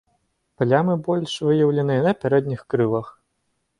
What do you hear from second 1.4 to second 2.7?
выяўленыя на пярэдніх